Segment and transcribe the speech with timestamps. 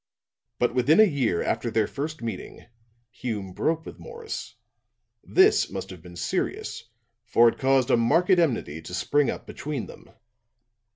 [0.57, 2.65] But within a year after their first meeting,
[3.11, 4.55] Hume broke with Morris.
[5.23, 6.85] This must have been serious,
[7.23, 10.09] for it caused a marked enmity to spring up between them.